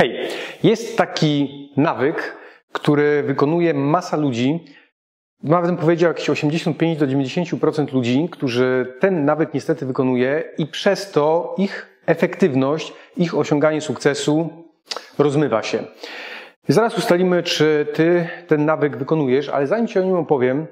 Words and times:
Hej, 0.00 0.28
jest 0.62 0.98
taki 0.98 1.48
nawyk, 1.76 2.36
który 2.72 3.22
wykonuje 3.22 3.74
masa 3.74 4.16
ludzi. 4.16 4.64
Nawet 5.42 5.70
bym 5.70 5.76
powiedział 5.76 6.08
jakieś 6.08 6.30
85 6.30 6.98
do 6.98 7.06
90% 7.06 7.92
ludzi, 7.92 8.28
którzy 8.32 8.94
ten 9.00 9.24
nawyk 9.24 9.54
niestety 9.54 9.86
wykonuje 9.86 10.44
i 10.58 10.66
przez 10.66 11.10
to 11.10 11.54
ich 11.58 12.02
efektywność, 12.06 12.92
ich 13.16 13.38
osiąganie 13.38 13.80
sukcesu 13.80 14.50
rozmywa 15.18 15.62
się. 15.62 15.84
zaraz 16.68 16.98
ustalimy, 16.98 17.42
czy 17.42 17.86
ty 17.94 18.28
ten 18.46 18.64
nawyk 18.64 18.96
wykonujesz, 18.96 19.48
ale 19.48 19.66
zanim 19.66 19.86
ci 19.86 19.98
o 19.98 20.02
nim 20.02 20.16
opowiem, 20.16 20.66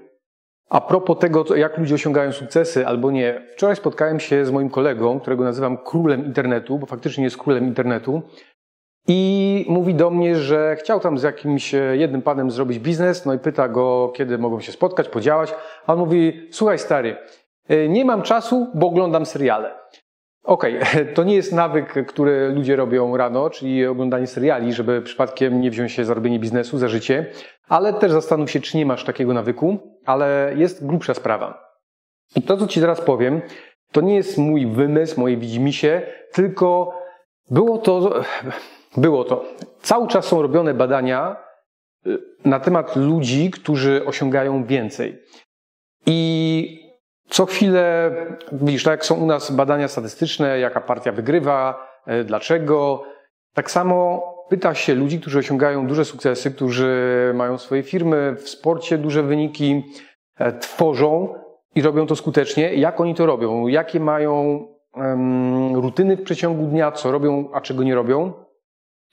a 0.68 0.80
propos 0.80 1.18
tego, 1.18 1.56
jak 1.56 1.79
ludzie 1.79 1.95
osiągają 1.95 2.32
sukcesy 2.32 2.86
albo 2.86 3.10
nie, 3.10 3.46
wczoraj 3.52 3.76
spotkałem 3.76 4.20
się 4.20 4.45
z 4.45 4.50
moim 4.50 4.70
kolegą, 4.70 5.20
którego 5.20 5.45
nazywam 5.45 5.79
królem 5.79 6.26
internetu, 6.26 6.79
bo 6.79 6.86
faktycznie 6.86 7.24
jest 7.24 7.36
królem 7.36 7.64
internetu. 7.64 8.22
I 9.11 9.64
mówi 9.68 9.95
do 9.95 10.11
mnie, 10.11 10.36
że 10.36 10.77
chciał 10.77 11.00
tam 11.00 11.18
z 11.18 11.22
jakimś 11.22 11.75
e, 11.75 11.96
jednym 11.96 12.22
panem 12.22 12.50
zrobić 12.50 12.79
biznes, 12.79 13.26
no 13.26 13.34
i 13.34 13.39
pyta 13.39 13.68
go, 13.68 14.12
kiedy 14.14 14.39
mogą 14.39 14.61
się 14.61 14.72
spotkać, 14.72 15.08
podziałać. 15.08 15.54
A 15.86 15.93
on 15.93 15.98
mówi, 15.98 16.48
słuchaj 16.50 16.79
stary, 16.79 17.17
e, 17.68 17.89
nie 17.89 18.04
mam 18.04 18.22
czasu, 18.22 18.67
bo 18.75 18.86
oglądam 18.86 19.26
seriale. 19.26 19.75
Okej, 20.44 20.79
okay, 20.82 21.07
to 21.14 21.25
nie 21.25 21.34
jest 21.34 21.53
nawyk, 21.53 22.07
który 22.07 22.48
ludzie 22.48 22.76
robią 22.76 23.17
rano, 23.17 23.50
czyli 23.50 23.86
oglądanie 23.86 24.26
seriali, 24.26 24.72
żeby 24.72 25.03
przypadkiem 25.03 25.61
nie 25.61 25.70
wziąć 25.70 25.93
się 25.93 26.04
za 26.04 26.14
robienie 26.14 26.39
biznesu, 26.39 26.79
za 26.79 26.89
życie, 26.89 27.26
ale 27.68 27.93
też 27.93 28.12
zastanów 28.12 28.50
się, 28.50 28.61
czy 28.61 28.76
nie 28.76 28.86
masz 28.86 29.04
takiego 29.04 29.34
nawyku, 29.34 29.79
ale 30.06 30.53
jest 30.56 30.86
grubsza 30.86 31.14
sprawa. 31.14 31.68
I 32.36 32.42
to, 32.42 32.56
co 32.56 32.67
Ci 32.67 32.81
teraz 32.81 33.00
powiem, 33.00 33.41
to 33.92 34.00
nie 34.00 34.17
jest 34.17 34.39
mój 34.39 34.67
wymysł, 34.67 35.20
moje 35.20 35.36
widzimisię, 35.36 36.03
tylko 36.33 36.98
było 37.50 37.78
to 37.78 38.22
było 38.97 39.24
to. 39.24 39.44
Cały 39.83 40.08
czas 40.08 40.24
są 40.24 40.42
robione 40.42 40.74
badania 40.74 41.36
y, 42.06 42.19
na 42.44 42.60
temat 42.60 42.97
ludzi, 42.97 43.50
którzy 43.50 44.06
osiągają 44.06 44.64
więcej. 44.64 45.22
I 46.06 46.89
co 47.28 47.47
chwilę, 47.47 48.11
widzisz, 48.53 48.84
tak 48.84 48.92
jak 48.92 49.05
są 49.05 49.14
u 49.14 49.27
nas 49.27 49.50
badania 49.50 49.89
statystyczne, 49.89 50.58
jaka 50.58 50.80
partia 50.80 51.12
wygrywa, 51.12 51.89
y, 52.08 52.25
dlaczego, 52.25 53.03
tak 53.55 53.70
samo 53.70 54.22
pyta 54.48 54.75
się 54.75 54.95
ludzi, 54.95 55.20
którzy 55.20 55.39
osiągają 55.39 55.86
duże 55.86 56.05
sukcesy, 56.05 56.50
którzy 56.50 57.33
mają 57.34 57.58
swoje 57.58 57.83
firmy 57.83 58.36
w 58.39 58.48
sporcie, 58.48 58.98
duże 58.98 59.23
wyniki, 59.23 59.84
e, 60.39 60.52
tworzą 60.52 61.34
i 61.75 61.83
robią 61.83 62.06
to 62.06 62.17
skutecznie, 62.17 62.75
jak 62.75 63.00
oni 63.00 63.14
to 63.14 63.27
robią, 63.27 63.67
jakie 63.67 64.00
mają 64.00 64.67
um, 64.95 65.77
rutyny 65.77 66.17
w 66.17 66.23
przeciągu 66.23 66.67
dnia, 66.67 66.92
co 66.92 67.12
robią, 67.12 67.50
a 67.52 67.61
czego 67.61 67.83
nie 67.83 67.95
robią. 67.95 68.33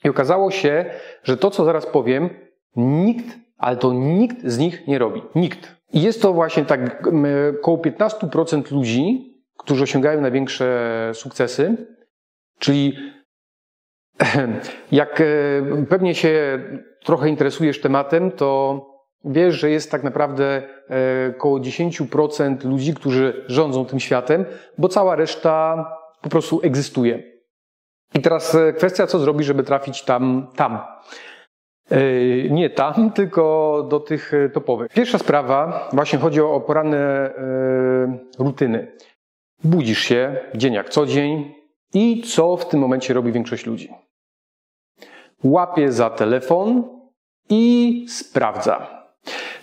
I 0.04 0.08
okazało 0.08 0.50
się, 0.50 0.84
że 1.22 1.36
to, 1.36 1.50
co 1.50 1.64
zaraz 1.64 1.86
powiem, 1.86 2.30
nikt, 2.76 3.26
ale 3.58 3.76
to 3.76 3.92
nikt 3.92 4.36
z 4.44 4.58
nich 4.58 4.86
nie 4.86 4.98
robi. 4.98 5.22
Nikt. 5.34 5.76
I 5.92 6.02
jest 6.02 6.22
to 6.22 6.32
właśnie 6.32 6.64
tak 6.64 7.08
około 7.60 7.76
15% 7.78 8.72
ludzi, 8.72 9.32
którzy 9.58 9.82
osiągają 9.82 10.20
największe 10.20 11.10
sukcesy, 11.14 11.86
czyli 12.58 12.96
jak 14.92 15.20
e, 15.20 15.24
pewnie 15.88 16.14
się 16.14 16.58
trochę 17.04 17.28
interesujesz 17.28 17.80
tematem, 17.80 18.30
to 18.30 18.80
wiesz, 19.24 19.54
że 19.54 19.70
jest 19.70 19.90
tak 19.90 20.02
naprawdę 20.02 20.62
około 21.36 21.58
10% 21.58 22.64
ludzi, 22.64 22.94
którzy 22.94 23.44
rządzą 23.46 23.84
tym 23.84 24.00
światem, 24.00 24.44
bo 24.78 24.88
cała 24.88 25.16
reszta 25.16 25.86
po 26.22 26.28
prostu 26.28 26.60
egzystuje. 26.62 27.35
I 28.14 28.20
teraz 28.20 28.54
e, 28.54 28.72
kwestia, 28.72 29.06
co 29.06 29.18
zrobić, 29.18 29.46
żeby 29.46 29.62
trafić 29.62 30.02
tam, 30.02 30.46
tam. 30.56 30.78
E, 31.90 32.00
nie 32.50 32.70
tam, 32.70 33.10
tylko 33.16 33.86
do 33.90 34.00
tych 34.00 34.34
e, 34.34 34.48
topowych. 34.48 34.92
Pierwsza 34.92 35.18
sprawa, 35.18 35.88
właśnie 35.92 36.18
chodzi 36.18 36.40
o 36.40 36.60
poranne 36.60 37.30
rutyny. 38.38 38.96
Budzisz 39.64 39.98
się 39.98 40.36
dzień 40.54 40.74
jak 40.74 40.88
co 40.88 41.06
dzień 41.06 41.54
i 41.94 42.22
co 42.22 42.56
w 42.56 42.68
tym 42.68 42.80
momencie 42.80 43.14
robi 43.14 43.32
większość 43.32 43.66
ludzi? 43.66 43.90
Łapie 45.44 45.92
za 45.92 46.10
telefon 46.10 46.84
i 47.50 48.06
sprawdza. 48.08 49.06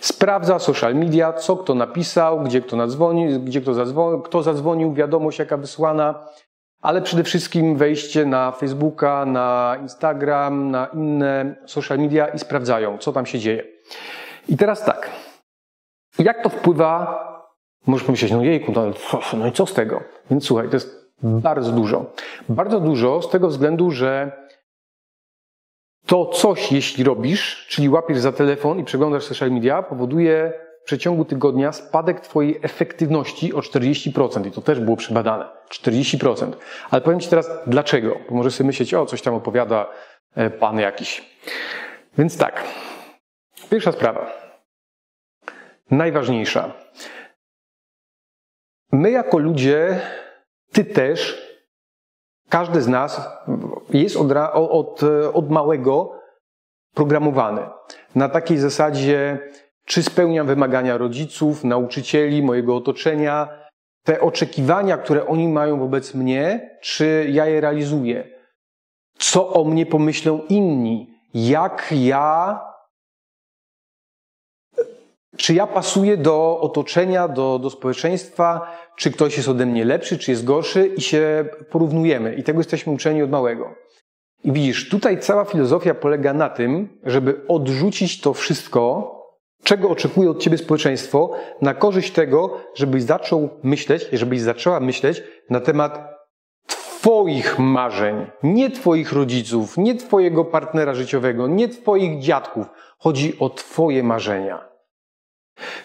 Sprawdza 0.00 0.58
social 0.58 0.94
media, 0.94 1.32
co 1.32 1.56
kto 1.56 1.74
napisał, 1.74 2.40
gdzie 2.40 2.60
kto 2.60 2.76
nadzwonił, 2.76 3.40
gdzie 3.40 3.60
kto 3.60 3.74
zadzwonił, 3.74 4.22
kto 4.22 4.42
zadzwonił, 4.42 4.94
wiadomość 4.94 5.38
jaka 5.38 5.56
wysłana, 5.56 6.28
ale 6.84 7.02
przede 7.02 7.24
wszystkim 7.24 7.76
wejście 7.76 8.26
na 8.26 8.52
Facebooka, 8.52 9.26
na 9.26 9.76
Instagram, 9.82 10.70
na 10.70 10.86
inne 10.86 11.56
social 11.66 11.98
media 11.98 12.28
i 12.28 12.38
sprawdzają, 12.38 12.98
co 12.98 13.12
tam 13.12 13.26
się 13.26 13.38
dzieje. 13.38 13.64
I 14.48 14.56
teraz 14.56 14.84
tak. 14.84 15.10
Jak 16.18 16.42
to 16.42 16.48
wpływa? 16.48 17.24
Możesz 17.86 18.06
pomyśleć, 18.06 18.32
no 18.32 18.44
jejku, 18.44 18.72
no, 18.72 18.84
no 19.38 19.46
i 19.46 19.52
co 19.52 19.66
z 19.66 19.74
tego? 19.74 20.00
Więc 20.30 20.46
słuchaj, 20.46 20.68
to 20.68 20.76
jest 20.76 21.12
bardzo 21.22 21.72
dużo. 21.72 22.12
Bardzo 22.48 22.80
dużo 22.80 23.22
z 23.22 23.30
tego 23.30 23.48
względu, 23.48 23.90
że 23.90 24.32
to 26.06 26.26
coś, 26.26 26.72
jeśli 26.72 27.04
robisz, 27.04 27.66
czyli 27.68 27.88
łapiesz 27.88 28.18
za 28.18 28.32
telefon 28.32 28.78
i 28.78 28.84
przeglądasz 28.84 29.24
social 29.24 29.50
media, 29.50 29.82
powoduje 29.82 30.52
w 30.84 30.86
przeciągu 30.86 31.24
tygodnia 31.24 31.72
spadek 31.72 32.20
Twojej 32.20 32.60
efektywności 32.62 33.54
o 33.54 33.60
40%. 33.60 34.46
I 34.46 34.50
to 34.50 34.62
też 34.62 34.80
było 34.80 34.96
przebadane. 34.96 35.44
40%. 35.70 36.52
Ale 36.90 37.02
powiem 37.02 37.20
Ci 37.20 37.28
teraz 37.28 37.50
dlaczego. 37.66 38.16
Bo 38.28 38.34
może 38.34 38.50
sobie 38.50 38.66
myśleć, 38.66 38.94
o, 38.94 39.06
coś 39.06 39.22
tam 39.22 39.34
opowiada 39.34 39.90
e, 40.34 40.50
Pan 40.50 40.78
jakiś. 40.78 41.30
Więc 42.18 42.38
tak. 42.38 42.64
Pierwsza 43.70 43.92
sprawa. 43.92 44.32
Najważniejsza. 45.90 46.72
My 48.92 49.10
jako 49.10 49.38
ludzie, 49.38 50.00
Ty 50.72 50.84
też, 50.84 51.42
każdy 52.48 52.82
z 52.82 52.88
nas 52.88 53.28
jest 53.90 54.16
od, 54.16 54.32
od, 54.54 55.00
od 55.32 55.50
małego 55.50 56.20
programowany. 56.94 57.60
Na 58.14 58.28
takiej 58.28 58.58
zasadzie, 58.58 59.38
czy 59.84 60.02
spełniam 60.02 60.46
wymagania 60.46 60.98
rodziców, 60.98 61.64
nauczycieli, 61.64 62.42
mojego 62.42 62.76
otoczenia, 62.76 63.48
te 64.02 64.20
oczekiwania, 64.20 64.98
które 64.98 65.26
oni 65.26 65.48
mają 65.48 65.78
wobec 65.78 66.14
mnie, 66.14 66.70
czy 66.80 67.26
ja 67.30 67.46
je 67.46 67.60
realizuję? 67.60 68.28
Co 69.18 69.52
o 69.52 69.64
mnie 69.64 69.86
pomyślą 69.86 70.40
inni? 70.48 71.14
Jak 71.34 71.88
ja 71.96 72.60
czy 75.36 75.54
ja 75.54 75.66
pasuję 75.66 76.16
do 76.16 76.60
otoczenia, 76.60 77.28
do, 77.28 77.58
do 77.58 77.70
społeczeństwa, 77.70 78.76
czy 78.96 79.10
ktoś 79.10 79.36
jest 79.36 79.48
ode 79.48 79.66
mnie 79.66 79.84
lepszy, 79.84 80.18
czy 80.18 80.30
jest 80.30 80.44
gorszy 80.44 80.86
i 80.86 81.00
się 81.00 81.44
porównujemy. 81.70 82.34
I 82.34 82.42
tego 82.42 82.60
jesteśmy 82.60 82.92
uczeni 82.92 83.22
od 83.22 83.30
małego. 83.30 83.74
I 84.44 84.52
widzisz, 84.52 84.88
tutaj 84.88 85.20
cała 85.20 85.44
filozofia 85.44 85.94
polega 85.94 86.32
na 86.32 86.48
tym, 86.48 86.88
żeby 87.04 87.40
odrzucić 87.48 88.20
to 88.20 88.34
wszystko, 88.34 89.10
czego 89.64 89.90
oczekuje 89.90 90.30
od 90.30 90.38
ciebie 90.38 90.58
społeczeństwo, 90.58 91.30
na 91.60 91.74
korzyść 91.74 92.12
tego, 92.12 92.60
żebyś 92.74 93.02
zaczął 93.02 93.48
myśleć, 93.62 94.08
żebyś 94.12 94.40
zaczęła 94.40 94.80
myśleć 94.80 95.22
na 95.50 95.60
temat 95.60 96.14
Twoich 96.66 97.58
marzeń, 97.58 98.26
nie 98.42 98.70
Twoich 98.70 99.12
rodziców, 99.12 99.78
nie 99.78 99.94
Twojego 99.94 100.44
partnera 100.44 100.94
życiowego, 100.94 101.46
nie 101.46 101.68
Twoich 101.68 102.20
dziadków. 102.20 102.66
Chodzi 102.98 103.38
o 103.38 103.50
Twoje 103.50 104.02
marzenia. 104.02 104.68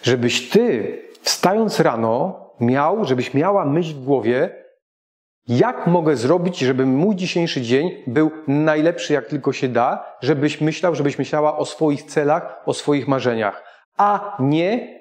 Żebyś 0.03 0.49
Ty, 0.49 0.97
wstając 1.21 1.79
rano, 1.79 2.39
miał, 2.59 3.05
żebyś 3.05 3.33
miała 3.33 3.65
myśl 3.65 3.93
w 3.93 4.03
głowie, 4.03 4.65
jak 5.47 5.87
mogę 5.87 6.15
zrobić, 6.15 6.59
żeby 6.59 6.85
mój 6.85 7.15
dzisiejszy 7.15 7.61
dzień 7.61 8.03
był 8.07 8.31
najlepszy, 8.47 9.13
jak 9.13 9.25
tylko 9.25 9.53
się 9.53 9.67
da, 9.67 10.05
żebyś 10.21 10.61
myślał, 10.61 10.95
żebyś 10.95 11.17
myślała 11.19 11.57
o 11.57 11.65
swoich 11.65 12.03
celach, 12.03 12.61
o 12.65 12.73
swoich 12.73 13.07
marzeniach 13.07 13.68
a 13.99 14.37
nie 14.39 14.99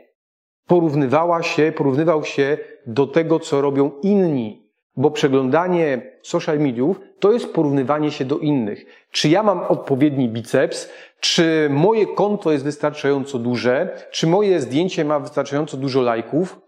porównywała 0.66 1.42
się, 1.42 1.72
porównywał 1.76 2.24
się 2.24 2.58
do 2.86 3.06
tego, 3.06 3.40
co 3.40 3.60
robią 3.60 3.90
inni. 4.02 4.68
Bo 4.96 5.10
przeglądanie 5.10 6.02
social 6.22 6.58
mediów 6.58 7.00
to 7.18 7.32
jest 7.32 7.52
porównywanie 7.52 8.10
się 8.10 8.24
do 8.24 8.38
innych. 8.38 9.06
Czy 9.10 9.28
ja 9.28 9.42
mam 9.42 9.60
odpowiedni 9.60 10.28
biceps, 10.28 10.90
czy 11.20 11.68
moje 11.70 12.06
konto 12.06 12.52
jest 12.52 12.64
wystarczająco 12.64 13.38
duże, 13.38 13.96
czy 14.10 14.26
moje 14.26 14.60
zdjęcie 14.60 15.04
ma 15.04 15.20
wystarczająco 15.20 15.76
dużo 15.76 16.02
lajków, 16.02 16.60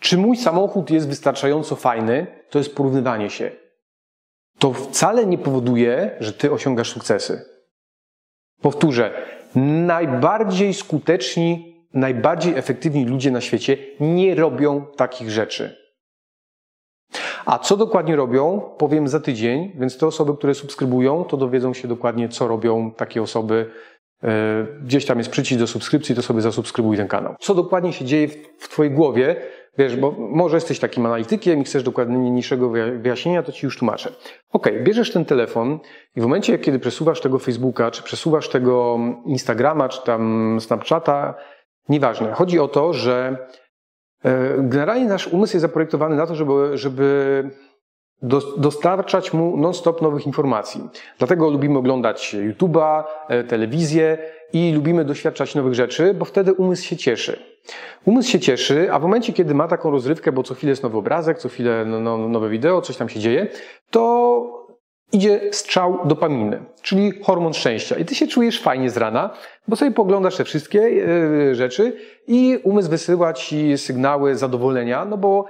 czy 0.00 0.18
mój 0.18 0.36
samochód 0.36 0.90
jest 0.90 1.08
wystarczająco 1.08 1.76
fajny, 1.76 2.26
to 2.50 2.58
jest 2.58 2.74
porównywanie 2.74 3.30
się. 3.30 3.50
To 4.58 4.72
wcale 4.72 5.26
nie 5.26 5.38
powoduje, 5.38 6.10
że 6.20 6.32
ty 6.32 6.52
osiągasz 6.52 6.92
sukcesy. 6.92 7.44
Powtórzę, 8.60 9.12
najbardziej 9.86 10.74
skuteczni 10.74 11.67
najbardziej 11.94 12.58
efektywni 12.58 13.04
ludzie 13.04 13.30
na 13.30 13.40
świecie 13.40 13.76
nie 14.00 14.34
robią 14.34 14.86
takich 14.96 15.30
rzeczy. 15.30 15.76
A 17.46 17.58
co 17.58 17.76
dokładnie 17.76 18.16
robią, 18.16 18.60
powiem 18.78 19.08
za 19.08 19.20
tydzień, 19.20 19.72
więc 19.74 19.98
te 19.98 20.06
osoby, 20.06 20.36
które 20.36 20.54
subskrybują, 20.54 21.24
to 21.24 21.36
dowiedzą 21.36 21.74
się 21.74 21.88
dokładnie, 21.88 22.28
co 22.28 22.48
robią 22.48 22.90
takie 22.90 23.22
osoby. 23.22 23.70
E, 24.22 24.66
gdzieś 24.82 25.06
tam 25.06 25.18
jest 25.18 25.30
przycisk 25.30 25.60
do 25.60 25.66
subskrypcji, 25.66 26.14
to 26.14 26.22
sobie 26.22 26.40
zasubskrybuj 26.40 26.96
ten 26.96 27.08
kanał. 27.08 27.34
Co 27.40 27.54
dokładnie 27.54 27.92
się 27.92 28.04
dzieje 28.04 28.28
w 28.58 28.68
Twojej 28.68 28.92
głowie, 28.92 29.36
Wiesz, 29.78 29.96
bo 29.96 30.14
może 30.18 30.56
jesteś 30.56 30.78
takim 30.78 31.06
analitykiem 31.06 31.60
i 31.60 31.64
chcesz 31.64 31.82
dokładniejszego 31.82 32.70
wyjaśnienia, 33.00 33.42
to 33.42 33.52
ci 33.52 33.66
już 33.66 33.78
tłumaczę. 33.78 34.12
Ok, 34.52 34.68
bierzesz 34.82 35.12
ten 35.12 35.24
telefon 35.24 35.78
i 36.16 36.20
w 36.20 36.22
momencie, 36.22 36.58
kiedy 36.58 36.78
przesuwasz 36.78 37.20
tego 37.20 37.38
Facebooka, 37.38 37.90
czy 37.90 38.02
przesuwasz 38.02 38.48
tego 38.48 38.98
Instagrama, 39.26 39.88
czy 39.88 40.02
tam 40.02 40.56
Snapchata, 40.60 41.34
nieważne. 41.88 42.32
Chodzi 42.32 42.58
o 42.58 42.68
to, 42.68 42.92
że 42.92 43.36
e, 44.24 44.54
generalnie 44.58 45.04
nasz 45.04 45.26
umysł 45.26 45.56
jest 45.56 45.62
zaprojektowany 45.62 46.16
na 46.16 46.26
to, 46.26 46.34
żeby, 46.34 46.78
żeby 46.78 47.50
dostarczać 48.56 49.32
mu 49.32 49.56
non-stop 49.56 50.02
nowych 50.02 50.26
informacji. 50.26 50.88
Dlatego 51.18 51.50
lubimy 51.50 51.78
oglądać 51.78 52.34
YouTube'a, 52.34 53.04
e, 53.28 53.44
telewizję 53.44 54.18
i 54.52 54.72
lubimy 54.72 55.04
doświadczać 55.04 55.54
nowych 55.54 55.74
rzeczy, 55.74 56.14
bo 56.14 56.24
wtedy 56.24 56.52
umysł 56.52 56.84
się 56.84 56.96
cieszy. 56.96 57.42
Umysł 58.04 58.30
się 58.30 58.40
cieszy, 58.40 58.92
a 58.92 58.98
w 58.98 59.02
momencie, 59.02 59.32
kiedy 59.32 59.54
ma 59.54 59.68
taką 59.68 59.90
rozrywkę, 59.90 60.32
bo 60.32 60.42
co 60.42 60.54
chwilę 60.54 60.70
jest 60.70 60.82
nowy 60.82 60.98
obrazek, 60.98 61.38
co 61.38 61.48
chwilę 61.48 61.84
no, 61.84 62.00
no, 62.00 62.28
nowe 62.28 62.48
wideo, 62.48 62.80
coś 62.80 62.96
tam 62.96 63.08
się 63.08 63.20
dzieje, 63.20 63.46
to 63.90 64.57
idzie 65.12 65.40
strzał 65.52 65.98
dopaminy, 66.04 66.64
czyli 66.82 67.22
hormon 67.22 67.54
szczęścia. 67.54 67.96
I 67.96 68.04
ty 68.04 68.14
się 68.14 68.26
czujesz 68.26 68.62
fajnie 68.62 68.90
z 68.90 68.96
rana, 68.96 69.30
bo 69.68 69.76
sobie 69.76 69.90
poglądasz 69.90 70.36
te 70.36 70.44
wszystkie 70.44 70.80
e, 70.80 71.54
rzeczy 71.54 71.96
i 72.26 72.58
umysł 72.62 72.90
wysyła 72.90 73.32
ci 73.32 73.78
sygnały 73.78 74.36
zadowolenia, 74.36 75.04
no 75.04 75.16
bo 75.16 75.44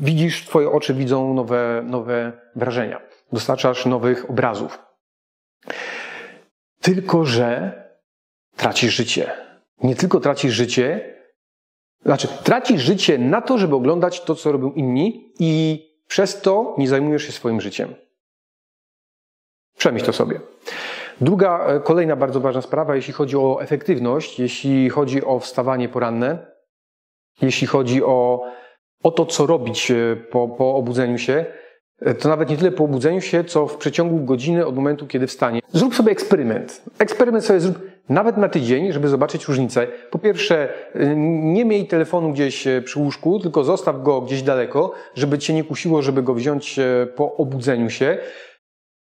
widzisz, 0.00 0.44
twoje 0.46 0.70
oczy 0.70 0.94
widzą 0.94 1.34
nowe, 1.34 1.82
nowe 1.86 2.32
wrażenia. 2.56 3.00
Dostarczasz 3.32 3.86
nowych 3.86 4.30
obrazów. 4.30 4.78
Tylko, 6.80 7.24
że 7.24 7.72
tracisz 8.56 8.94
życie. 8.94 9.30
Nie 9.82 9.96
tylko 9.96 10.20
tracisz 10.20 10.52
życie, 10.52 11.14
znaczy 12.04 12.28
tracisz 12.44 12.82
życie 12.82 13.18
na 13.18 13.42
to, 13.42 13.58
żeby 13.58 13.74
oglądać 13.74 14.20
to, 14.20 14.34
co 14.34 14.52
robią 14.52 14.72
inni 14.72 15.32
i 15.38 15.82
przez 16.08 16.40
to 16.40 16.74
nie 16.78 16.88
zajmujesz 16.88 17.22
się 17.22 17.32
swoim 17.32 17.60
życiem. 17.60 17.94
Przemyśl 19.84 20.06
to 20.06 20.12
sobie. 20.12 20.40
Druga, 21.20 21.66
e, 21.66 21.80
kolejna 21.80 22.16
bardzo 22.16 22.40
ważna 22.40 22.62
sprawa, 22.62 22.96
jeśli 22.96 23.12
chodzi 23.12 23.36
o 23.36 23.58
efektywność, 23.62 24.38
jeśli 24.40 24.90
chodzi 24.90 25.24
o 25.24 25.38
wstawanie 25.38 25.88
poranne, 25.88 26.38
jeśli 27.42 27.66
chodzi 27.66 28.04
o, 28.04 28.44
o 29.02 29.10
to, 29.10 29.26
co 29.26 29.46
robić 29.46 29.90
e, 29.90 30.16
po, 30.30 30.48
po 30.48 30.74
obudzeniu 30.74 31.18
się, 31.18 31.44
e, 32.00 32.14
to 32.14 32.28
nawet 32.28 32.50
nie 32.50 32.56
tyle 32.56 32.70
po 32.70 32.84
obudzeniu 32.84 33.20
się, 33.20 33.44
co 33.44 33.66
w 33.66 33.76
przeciągu 33.76 34.24
godziny 34.24 34.66
od 34.66 34.76
momentu, 34.76 35.06
kiedy 35.06 35.26
wstanie. 35.26 35.60
Zrób 35.72 35.94
sobie 35.94 36.12
eksperyment. 36.12 36.82
Eksperyment 36.98 37.44
sobie 37.44 37.60
zrób 37.60 37.78
nawet 38.08 38.36
na 38.36 38.48
tydzień, 38.48 38.92
żeby 38.92 39.08
zobaczyć 39.08 39.48
różnicę. 39.48 39.86
Po 40.10 40.18
pierwsze, 40.18 40.68
nie 41.54 41.64
miej 41.64 41.86
telefonu 41.86 42.32
gdzieś 42.32 42.64
przy 42.84 42.98
łóżku, 42.98 43.40
tylko 43.40 43.64
zostaw 43.64 44.02
go 44.02 44.20
gdzieś 44.20 44.42
daleko, 44.42 44.92
żeby 45.14 45.38
cię 45.38 45.54
nie 45.54 45.64
kusiło, 45.64 46.02
żeby 46.02 46.22
go 46.22 46.34
wziąć 46.34 46.80
po 47.16 47.36
obudzeniu 47.36 47.90
się. 47.90 48.18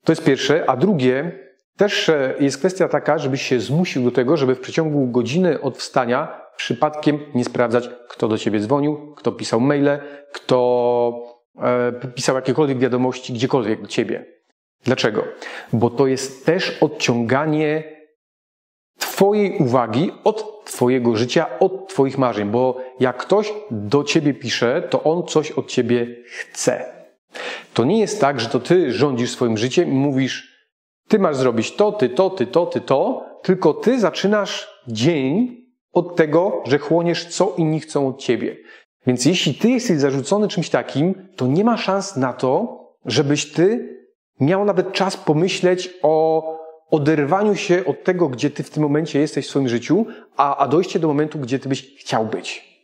To 0.06 0.12
jest 0.12 0.24
pierwsze. 0.24 0.70
A 0.70 0.76
drugie, 0.76 1.32
też 1.76 2.08
e, 2.08 2.34
jest 2.40 2.58
kwestia 2.58 2.88
taka, 2.88 3.18
żebyś 3.18 3.42
się 3.42 3.60
zmusił 3.60 4.04
do 4.04 4.10
tego, 4.10 4.36
żeby 4.36 4.54
w 4.54 4.60
przeciągu 4.60 5.06
godziny 5.06 5.60
od 5.60 5.78
wstania 5.78 6.40
przypadkiem 6.56 7.18
nie 7.34 7.44
sprawdzać, 7.44 7.90
kto 8.08 8.28
do 8.28 8.38
ciebie 8.38 8.60
dzwonił, 8.60 9.14
kto 9.14 9.32
pisał 9.32 9.60
maile, 9.60 9.98
kto 10.32 11.38
e, 11.62 11.92
pisał 12.14 12.36
jakiekolwiek 12.36 12.78
wiadomości 12.78 13.32
gdziekolwiek 13.32 13.82
do 13.82 13.86
ciebie. 13.86 14.24
Dlaczego? 14.84 15.24
Bo 15.72 15.90
to 15.90 16.06
jest 16.06 16.46
też 16.46 16.78
odciąganie 16.80 17.96
Twojej 18.98 19.58
uwagi 19.58 20.12
od 20.24 20.64
Twojego 20.64 21.16
życia, 21.16 21.58
od 21.58 21.88
Twoich 21.88 22.18
marzeń, 22.18 22.50
bo 22.50 22.80
jak 23.00 23.16
ktoś 23.16 23.52
do 23.70 24.04
Ciebie 24.04 24.34
pisze, 24.34 24.82
to 24.90 25.02
on 25.02 25.26
coś 25.26 25.50
od 25.50 25.66
Ciebie 25.66 26.06
chce. 26.26 26.95
To 27.76 27.84
nie 27.84 28.00
jest 28.00 28.20
tak, 28.20 28.40
że 28.40 28.48
to 28.48 28.60
ty 28.60 28.92
rządzisz 28.92 29.30
swoim 29.30 29.56
życiem 29.56 29.88
i 29.88 29.94
mówisz, 29.94 30.56
ty 31.08 31.18
masz 31.18 31.36
zrobić 31.36 31.72
to, 31.76 31.92
ty 31.92 32.08
to, 32.08 32.30
ty 32.30 32.46
to, 32.46 32.66
ty 32.66 32.80
to, 32.80 33.24
tylko 33.42 33.74
ty 33.74 34.00
zaczynasz 34.00 34.68
dzień 34.88 35.56
od 35.92 36.16
tego, 36.16 36.62
że 36.66 36.78
chłoniesz, 36.78 37.24
co 37.24 37.54
inni 37.56 37.80
chcą 37.80 38.08
od 38.08 38.18
ciebie. 38.18 38.56
Więc 39.06 39.24
jeśli 39.24 39.54
ty 39.54 39.70
jesteś 39.70 39.98
zarzucony 39.98 40.48
czymś 40.48 40.70
takim, 40.70 41.28
to 41.36 41.46
nie 41.46 41.64
ma 41.64 41.76
szans 41.76 42.16
na 42.16 42.32
to, 42.32 42.80
żebyś 43.04 43.52
ty 43.52 43.96
miał 44.40 44.64
nawet 44.64 44.92
czas 44.92 45.16
pomyśleć 45.16 45.94
o 46.02 46.42
oderwaniu 46.90 47.54
się 47.54 47.84
od 47.84 48.04
tego, 48.04 48.28
gdzie 48.28 48.50
ty 48.50 48.62
w 48.62 48.70
tym 48.70 48.82
momencie 48.82 49.20
jesteś 49.20 49.46
w 49.46 49.50
swoim 49.50 49.68
życiu, 49.68 50.06
a, 50.36 50.56
a 50.56 50.68
dojście 50.68 50.98
do 50.98 51.08
momentu, 51.08 51.38
gdzie 51.38 51.58
ty 51.58 51.68
byś 51.68 51.96
chciał 51.96 52.26
być. 52.26 52.76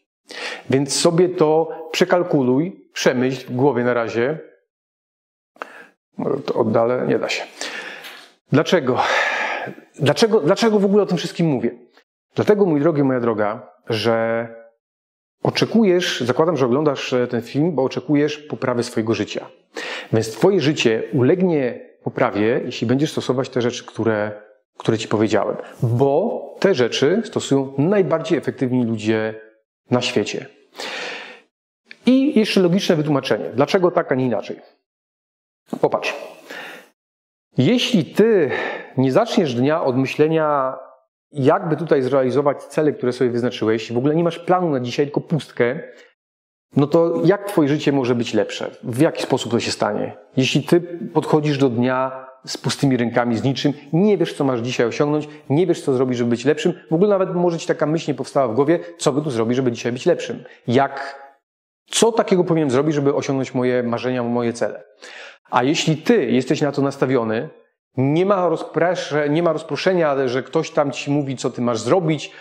Więc 0.71 0.95
sobie 0.95 1.29
to 1.29 1.69
przekalkuluj, 1.93 2.89
przemyśl 2.93 3.47
w 3.47 3.57
głowie 3.57 3.85
na 3.85 3.95
razie. 3.95 4.52
To 6.47 6.55
oddalę, 6.55 7.07
nie 7.09 7.19
da 7.19 7.29
się. 7.29 7.43
Dlaczego? 8.53 8.99
Dlaczego, 9.99 10.41
dlaczego 10.41 10.79
w 10.79 10.85
ogóle 10.85 11.03
o 11.03 11.07
tym 11.07 11.19
wszystkim 11.19 11.47
mówię? 11.47 11.71
Dlatego, 12.35 12.67
mój 12.67 12.81
drogi, 12.81 13.03
moja 13.03 13.21
droga, 13.21 13.69
że 13.89 14.49
oczekujesz, 15.43 16.21
zakładam, 16.21 16.57
że 16.57 16.67
oglądasz 16.67 17.13
e, 17.13 17.27
ten 17.27 17.43
film, 17.43 17.73
bo 17.75 17.83
oczekujesz 17.83 18.39
poprawy 18.39 18.83
swojego 18.83 19.15
życia. 19.15 19.47
Więc 20.13 20.33
Twoje 20.33 20.61
życie 20.61 21.03
ulegnie 21.13 21.81
poprawie, 22.05 22.61
jeśli 22.65 22.87
będziesz 22.87 23.13
stosować 23.13 23.49
te 23.49 23.63
rzeczy, 23.63 23.85
które, 23.85 24.33
które 24.79 24.99
Ci 24.99 25.09
powiedziałem. 25.09 25.57
Bo 25.83 26.41
te 26.61 26.75
rzeczy 26.75 27.23
stosują 27.25 27.73
najbardziej 27.79 28.39
efektywni 28.39 28.85
ludzie 28.85 29.35
na 29.91 30.01
świecie. 30.01 30.47
I 32.07 32.39
jeszcze 32.39 32.61
logiczne 32.61 32.97
wytłumaczenie. 32.97 33.51
Dlaczego 33.55 33.91
tak, 33.91 34.13
a 34.13 34.15
nie 34.15 34.27
inaczej? 34.27 34.61
Popatrz. 35.81 36.15
Jeśli 37.59 38.05
ty 38.05 38.51
nie 38.97 39.13
zaczniesz 39.13 39.55
dnia 39.55 39.85
od 39.85 39.97
myślenia, 39.97 40.79
jakby 41.33 41.77
tutaj 41.77 42.03
zrealizować 42.03 42.63
cele, 42.63 42.93
które 42.93 43.13
sobie 43.13 43.31
wyznaczyłeś, 43.31 43.83
jeśli 43.83 43.95
w 43.95 43.99
ogóle 43.99 44.15
nie 44.15 44.25
masz 44.25 44.39
planu 44.39 44.71
na 44.71 44.81
dzisiaj, 44.81 45.07
tylko 45.07 45.21
pustkę, 45.21 45.81
no 46.77 46.87
to 46.87 47.23
jak 47.25 47.49
twoje 47.49 47.69
życie 47.69 47.93
może 47.93 48.15
być 48.15 48.35
lepsze? 48.35 48.71
W 48.83 49.01
jaki 49.01 49.23
sposób 49.23 49.53
to 49.53 49.61
się 49.61 49.71
stanie? 49.71 50.17
Jeśli 50.37 50.63
ty 50.63 50.81
podchodzisz 51.15 51.59
do 51.59 51.69
dnia 51.69 52.27
z 52.47 52.59
pustymi 52.59 52.97
rękami, 52.97 53.37
z 53.37 53.45
niczym, 53.45 53.73
nie 53.93 54.19
wiesz, 54.19 54.35
co 54.35 54.45
masz 54.45 54.61
dzisiaj 54.61 54.87
osiągnąć, 54.87 55.29
nie 55.51 55.67
wiesz, 55.67 55.81
co 55.83 55.95
zrobić, 55.95 56.19
żeby 56.19 56.31
być 56.31 56.45
lepszym, 56.45 56.73
w 56.91 56.95
ogóle 56.95 57.11
nawet 57.11 57.35
może 57.35 57.59
ci 57.59 57.67
taka 57.67 57.87
myśl 57.87 58.11
nie 58.11 58.15
powstała 58.15 58.49
w 58.49 58.55
głowie, 58.55 58.79
co 58.99 59.13
by 59.13 59.23
tu 59.23 59.31
zrobić, 59.31 59.57
żeby 59.57 59.73
dzisiaj 59.73 59.93
być 59.93 60.07
lepszym? 60.07 60.45
Jak, 60.67 61.23
co 61.87 62.13
takiego 62.13 62.45
powinienem 62.45 62.71
zrobić, 62.71 62.95
żeby 62.95 63.15
osiągnąć 63.15 63.55
moje 63.55 63.83
marzenia, 63.83 64.23
moje 64.23 64.53
cele? 64.53 64.85
A 65.53 65.63
jeśli 65.63 65.97
ty 65.97 66.27
jesteś 66.27 66.61
na 66.61 66.73
to 66.73 66.83
nastawiony, 66.83 67.49
nie 67.97 68.27
ma, 68.27 68.51
nie 69.31 69.43
ma 69.43 69.53
rozproszenia, 69.53 70.29
że 70.29 70.43
ktoś 70.43 70.71
tam 70.71 70.91
ci 70.91 71.11
mówi, 71.11 71.37
co 71.37 71.51
ty 71.51 71.63
masz 71.63 71.81
zrobić, 71.81 72.33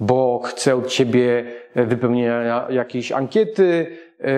bo 0.00 0.40
chce 0.44 0.76
od 0.76 0.86
ciebie 0.86 1.44
wypełnienia 1.74 2.66
jakiejś 2.70 3.12
ankiety, 3.12 3.96
e, 4.20 4.34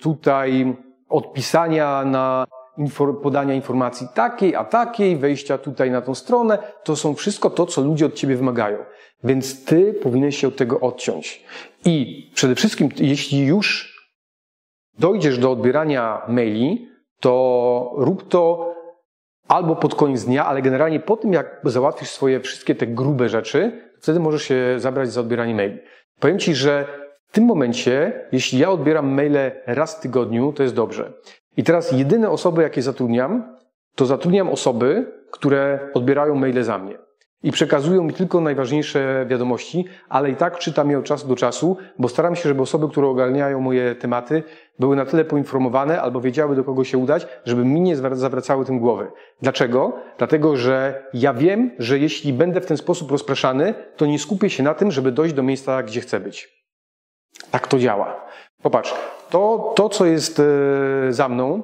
tutaj 0.00 0.76
odpisania 1.08 2.04
na 2.04 2.46
podania 3.22 3.54
informacji 3.54 4.06
takiej, 4.14 4.54
a 4.54 4.64
takiej, 4.64 5.16
wejścia 5.16 5.58
tutaj 5.58 5.90
na 5.90 6.02
tą 6.02 6.14
stronę, 6.14 6.58
to 6.84 6.96
są 6.96 7.14
wszystko 7.14 7.50
to, 7.50 7.66
co 7.66 7.82
ludzie 7.82 8.06
od 8.06 8.14
ciebie 8.14 8.36
wymagają. 8.36 8.78
Więc 9.24 9.64
ty 9.64 9.94
powinieneś 10.02 10.38
się 10.38 10.48
od 10.48 10.56
tego 10.56 10.80
odciąć. 10.80 11.44
I 11.84 12.30
przede 12.34 12.54
wszystkim, 12.54 12.88
jeśli 12.96 13.46
już 13.46 13.96
dojdziesz 14.98 15.38
do 15.38 15.50
odbierania 15.50 16.22
maili, 16.28 16.89
to 17.20 17.92
rób 17.96 18.28
to 18.28 18.74
albo 19.48 19.76
pod 19.76 19.94
koniec 19.94 20.24
dnia, 20.24 20.46
ale 20.46 20.62
generalnie 20.62 21.00
po 21.00 21.16
tym, 21.16 21.32
jak 21.32 21.60
załatwisz 21.64 22.08
swoje 22.08 22.40
wszystkie 22.40 22.74
te 22.74 22.86
grube 22.86 23.28
rzeczy, 23.28 23.72
wtedy 24.00 24.20
możesz 24.20 24.42
się 24.42 24.74
zabrać 24.76 25.12
za 25.12 25.20
odbieranie 25.20 25.54
maili. 25.54 25.78
Powiem 26.20 26.38
Ci, 26.38 26.54
że 26.54 26.86
w 27.26 27.32
tym 27.32 27.44
momencie, 27.44 28.26
jeśli 28.32 28.58
ja 28.58 28.70
odbieram 28.70 29.08
maile 29.08 29.52
raz 29.66 29.96
w 29.96 30.00
tygodniu, 30.00 30.52
to 30.52 30.62
jest 30.62 30.74
dobrze. 30.74 31.12
I 31.56 31.64
teraz 31.64 31.92
jedyne 31.92 32.30
osoby, 32.30 32.62
jakie 32.62 32.82
zatrudniam, 32.82 33.56
to 33.94 34.06
zatrudniam 34.06 34.48
osoby, 34.48 35.12
które 35.30 35.90
odbierają 35.94 36.34
maile 36.34 36.64
za 36.64 36.78
mnie. 36.78 36.98
I 37.42 37.52
przekazują 37.52 38.02
mi 38.02 38.12
tylko 38.12 38.40
najważniejsze 38.40 39.26
wiadomości, 39.28 39.84
ale 40.08 40.30
i 40.30 40.36
tak 40.36 40.58
czytam 40.58 40.90
je 40.90 40.98
od 40.98 41.04
czasu 41.04 41.28
do 41.28 41.36
czasu, 41.36 41.76
bo 41.98 42.08
staram 42.08 42.36
się, 42.36 42.48
żeby 42.48 42.62
osoby, 42.62 42.88
które 42.88 43.06
ogarniają 43.06 43.60
moje 43.60 43.94
tematy, 43.94 44.42
były 44.78 44.96
na 44.96 45.06
tyle 45.06 45.24
poinformowane 45.24 46.02
albo 46.02 46.20
wiedziały, 46.20 46.56
do 46.56 46.64
kogo 46.64 46.84
się 46.84 46.98
udać, 46.98 47.26
żeby 47.44 47.64
mi 47.64 47.80
nie 47.80 47.96
zawracały 47.96 48.64
tym 48.64 48.78
głowy. 48.78 49.06
Dlaczego? 49.42 49.92
Dlatego, 50.18 50.56
że 50.56 51.04
ja 51.14 51.34
wiem, 51.34 51.70
że 51.78 51.98
jeśli 51.98 52.32
będę 52.32 52.60
w 52.60 52.66
ten 52.66 52.76
sposób 52.76 53.10
rozpraszany, 53.10 53.74
to 53.96 54.06
nie 54.06 54.18
skupię 54.18 54.50
się 54.50 54.62
na 54.62 54.74
tym, 54.74 54.90
żeby 54.90 55.12
dojść 55.12 55.34
do 55.34 55.42
miejsca, 55.42 55.82
gdzie 55.82 56.00
chcę 56.00 56.20
być. 56.20 56.60
Tak 57.50 57.68
to 57.68 57.78
działa. 57.78 58.26
Popatrz, 58.62 58.94
to, 59.30 59.72
to 59.76 59.88
co 59.88 60.06
jest 60.06 60.40
e, 60.40 61.12
za 61.12 61.28
mną, 61.28 61.62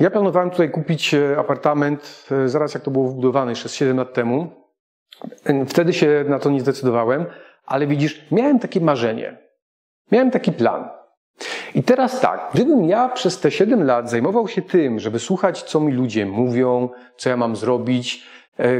ja 0.00 0.10
planowałem 0.10 0.50
tutaj 0.50 0.70
kupić 0.70 1.14
e, 1.14 1.38
apartament 1.38 2.28
zaraz 2.46 2.74
jak 2.74 2.82
to 2.82 2.90
było 2.90 3.08
wbudowane, 3.08 3.52
jeszcze 3.52 3.68
7 3.68 3.96
lat 3.96 4.14
temu. 4.14 4.50
Wtedy 5.68 5.92
się 5.92 6.24
na 6.28 6.38
to 6.38 6.50
nie 6.50 6.60
zdecydowałem, 6.60 7.26
ale 7.66 7.86
widzisz, 7.86 8.26
miałem 8.30 8.58
takie 8.58 8.80
marzenie. 8.80 9.38
Miałem 10.12 10.30
taki 10.30 10.52
plan. 10.52 10.88
I 11.74 11.82
teraz 11.82 12.20
tak, 12.20 12.50
gdybym 12.54 12.84
ja 12.84 13.08
przez 13.08 13.40
te 13.40 13.50
7 13.50 13.84
lat 13.84 14.10
zajmował 14.10 14.48
się 14.48 14.62
tym, 14.62 14.98
żeby 14.98 15.18
słuchać, 15.18 15.62
co 15.62 15.80
mi 15.80 15.92
ludzie 15.92 16.26
mówią, 16.26 16.88
co 17.16 17.30
ja 17.30 17.36
mam 17.36 17.56
zrobić, 17.56 18.26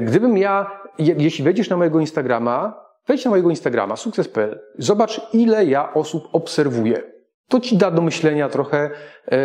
gdybym 0.02 0.38
ja, 0.38 0.70
jeśli 0.98 1.44
wejdziesz 1.44 1.70
na 1.70 1.76
mojego 1.76 2.00
Instagrama, 2.00 2.84
Wejdź 3.08 3.24
na 3.24 3.30
mojego 3.30 3.50
Instagrama, 3.50 3.96
sukces.pl. 3.96 4.60
Zobacz, 4.78 5.20
ile 5.32 5.64
ja 5.64 5.94
osób 5.94 6.28
obserwuję. 6.32 7.13
To 7.48 7.60
ci 7.60 7.76
da 7.76 7.90
do 7.90 8.02
myślenia 8.02 8.48
trochę, 8.48 8.90
e, 9.32 9.38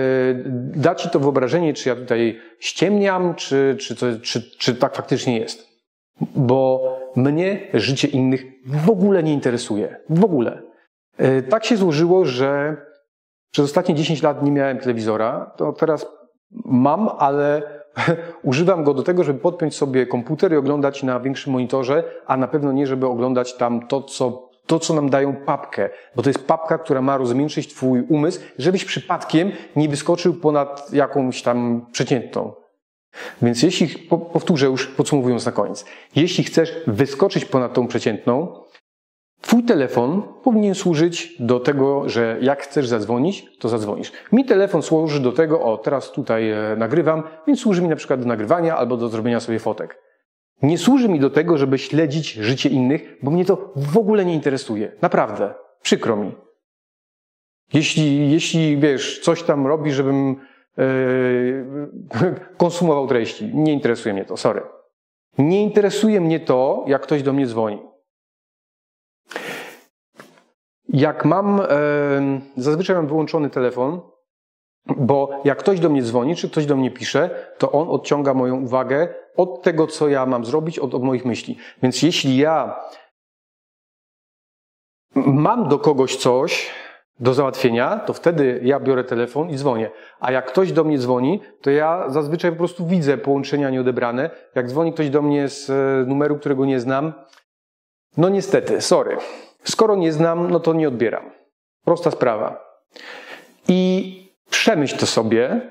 da 0.56 0.96
ci 0.96 1.10
to 1.10 1.20
wyobrażenie, 1.20 1.74
czy 1.74 1.90
ja 1.90 1.96
tutaj 1.96 2.40
ściemniam, 2.60 3.36
czy, 3.36 3.78
czy, 3.80 3.96
to, 3.96 4.06
czy, 4.22 4.58
czy 4.58 4.76
tak 4.76 4.96
faktycznie 4.96 5.40
jest. 5.40 5.70
Bo 6.36 6.84
mnie 7.16 7.68
życie 7.74 8.08
innych 8.08 8.46
w 8.66 8.90
ogóle 8.90 9.24
nie 9.24 9.34
interesuje. 9.34 10.00
W 10.10 10.24
ogóle. 10.24 10.62
E, 11.18 11.42
tak 11.42 11.66
się 11.66 11.78
złożyło, 11.78 12.26
że 12.26 12.78
przez 13.52 13.66
ostatnie 13.66 13.96
10 13.96 14.24
lat 14.24 14.44
nie 14.44 14.52
miałem 14.52 14.78
telewizora. 14.78 15.52
To 15.58 15.74
teraz 15.74 16.06
mam, 16.66 17.10
ale 17.18 17.80
Używam 18.44 18.84
go 18.84 18.94
do 18.94 19.04
tego, 19.04 19.24
żeby 19.24 19.40
podpiąć 19.40 19.76
sobie 19.76 20.08
komputer 20.08 20.54
i 20.54 20.56
oglądać 20.56 21.04
na 21.04 21.20
większym 21.20 21.54
monitorze, 21.54 22.04
a 22.26 22.38
na 22.38 22.48
pewno 22.48 22.72
nie, 22.72 22.88
żeby 22.88 23.08
oglądać 23.08 23.54
tam 23.54 23.88
to, 23.88 24.02
co, 24.02 24.49
to, 24.70 24.80
co 24.80 24.94
nam 24.94 25.10
dają 25.10 25.36
papkę, 25.36 25.90
bo 26.16 26.24
to 26.24 26.30
jest 26.30 26.48
papka, 26.48 26.78
która 26.78 27.02
ma 27.02 27.18
rozmiękczyć 27.18 27.68
Twój 27.68 28.02
umysł, 28.10 28.40
żebyś 28.58 28.86
przypadkiem 28.86 29.52
nie 29.76 29.90
wyskoczył 29.90 30.34
ponad 30.34 30.94
jakąś 30.94 31.42
tam 31.42 31.86
przeciętną. 31.92 32.54
Więc 33.42 33.64
jeśli, 33.64 33.88
powtórzę 34.34 34.66
już 34.66 34.88
podsumowując 34.88 35.46
na 35.46 35.52
koniec, 35.52 35.86
jeśli 36.16 36.44
chcesz 36.44 36.74
wyskoczyć 36.88 37.46
ponad 37.46 37.74
tą 37.74 37.88
przeciętną, 37.88 38.64
Twój 39.42 39.64
telefon 39.64 40.24
powinien 40.44 40.76
służyć 40.76 41.36
do 41.40 41.60
tego, 41.60 42.10
że 42.10 42.38
jak 42.42 42.62
chcesz 42.64 42.88
zadzwonić, 42.88 43.58
to 43.60 43.70
zadzwonisz. 43.70 44.12
Mi 44.32 44.46
telefon 44.46 44.82
służy 44.82 45.20
do 45.20 45.32
tego, 45.32 45.62
o 45.62 45.78
teraz 45.78 46.12
tutaj 46.12 46.52
e, 46.52 46.76
nagrywam, 46.78 47.24
więc 47.48 47.60
służy 47.60 47.82
mi 47.82 47.88
na 47.88 47.96
przykład 47.96 48.20
do 48.20 48.26
nagrywania 48.26 48.78
albo 48.78 48.98
do 48.98 49.10
zrobienia 49.10 49.40
sobie 49.40 49.60
fotek. 49.60 50.09
Nie 50.62 50.78
służy 50.78 51.10
mi 51.10 51.20
do 51.20 51.30
tego, 51.30 51.58
żeby 51.58 51.78
śledzić 51.78 52.34
życie 52.34 52.70
innych, 52.70 53.18
bo 53.24 53.32
mnie 53.32 53.46
to 53.46 53.72
w 53.76 53.98
ogóle 53.98 54.26
nie 54.26 54.34
interesuje. 54.34 54.92
Naprawdę. 55.02 55.54
Przykro 55.82 56.16
mi. 56.16 56.36
Jeśli, 57.74 58.32
jeśli 58.32 58.78
wiesz, 58.78 59.20
coś 59.20 59.44
tam 59.44 59.68
robi, 59.68 59.92
żebym 59.92 60.36
yy, 60.78 61.66
konsumował 62.58 63.08
treści, 63.08 63.52
nie 63.54 63.74
interesuje 63.74 64.14
mnie 64.14 64.26
to, 64.26 64.38
sorry. 64.38 64.62
Nie 65.38 65.64
interesuje 65.64 66.22
mnie 66.22 66.40
to, 66.40 66.84
jak 66.88 67.02
ktoś 67.02 67.24
do 67.24 67.34
mnie 67.34 67.48
dzwoni. 67.48 67.80
Jak 70.90 71.26
mam, 71.26 71.62
zazwyczaj 72.58 72.96
mam 72.96 73.08
wyłączony 73.08 73.50
telefon, 73.50 74.02
bo 74.86 75.42
jak 75.44 75.58
ktoś 75.58 75.80
do 75.80 75.90
mnie 75.90 76.02
dzwoni, 76.02 76.36
czy 76.36 76.50
ktoś 76.50 76.66
do 76.66 76.76
mnie 76.76 76.92
pisze, 76.92 77.30
to 77.58 77.72
on 77.72 77.90
odciąga 77.90 78.34
moją 78.34 78.62
uwagę 78.62 79.14
od 79.40 79.62
tego, 79.62 79.88
co 79.88 80.08
ja 80.08 80.26
mam 80.26 80.46
zrobić, 80.46 80.80
od, 80.80 80.96
od 80.96 81.04
moich 81.04 81.26
myśli. 81.26 81.58
Więc 81.84 82.02
jeśli 82.02 82.38
ja 82.38 82.80
mam 85.16 85.68
do 85.68 85.80
kogoś 85.80 86.16
coś 86.16 86.72
do 87.20 87.34
załatwienia, 87.34 88.00
to 88.00 88.14
wtedy 88.14 88.62
ja 88.64 88.80
biorę 88.80 89.04
telefon 89.04 89.50
i 89.50 89.56
dzwonię. 89.56 89.90
A 90.20 90.32
jak 90.32 90.46
ktoś 90.46 90.72
do 90.72 90.84
mnie 90.84 90.98
dzwoni, 90.98 91.42
to 91.62 91.72
ja 91.72 92.10
zazwyczaj 92.10 92.52
po 92.52 92.58
prostu 92.58 92.88
widzę 92.88 93.18
połączenia 93.18 93.70
nieodebrane. 93.70 94.30
Jak 94.56 94.68
dzwoni 94.68 94.94
ktoś 94.94 95.10
do 95.10 95.22
mnie 95.22 95.50
z 95.50 95.70
e, 95.70 96.10
numeru, 96.10 96.40
którego 96.40 96.66
nie 96.66 96.80
znam, 96.80 97.14
no 98.18 98.30
niestety, 98.30 98.82
sorry. 98.82 99.18
Skoro 99.64 99.96
nie 99.96 100.12
znam, 100.12 100.52
no 100.52 100.60
to 100.60 100.74
nie 100.74 100.88
odbieram. 100.88 101.32
Prosta 101.86 102.12
sprawa. 102.12 102.64
I 103.68 104.14
przemyśl 104.50 104.98
to 104.98 105.06
sobie, 105.06 105.62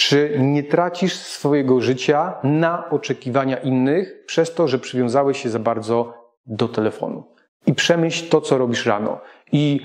czy 0.00 0.36
nie 0.38 0.62
tracisz 0.62 1.14
swojego 1.14 1.80
życia 1.80 2.34
na 2.42 2.90
oczekiwania 2.90 3.56
innych 3.56 4.24
przez 4.26 4.54
to, 4.54 4.68
że 4.68 4.78
przywiązałeś 4.78 5.42
się 5.42 5.48
za 5.48 5.58
bardzo 5.58 6.14
do 6.46 6.68
telefonu. 6.68 7.24
I 7.66 7.74
przemyśl 7.74 8.28
to, 8.28 8.40
co 8.40 8.58
robisz 8.58 8.86
rano. 8.86 9.20
I 9.52 9.80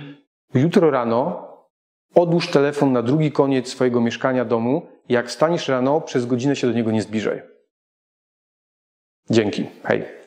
jutro 0.54 0.92
rano 0.92 1.48
odłóż 2.14 2.52
telefon 2.52 2.92
na 2.92 3.02
drugi 3.02 3.32
koniec 3.32 3.70
swojego 3.70 4.02
mieszkania, 4.02 4.46
domu. 4.46 4.88
Jak 5.10 5.28
wstaniesz 5.28 5.68
rano, 5.68 6.02
przez 6.02 6.26
godzinę 6.26 6.56
się 6.56 6.68
do 6.68 6.74
niego 6.74 6.92
nie 6.92 7.02
zbliżaj. 7.02 7.42
Dzięki. 9.30 9.66
Hej. 9.84 10.25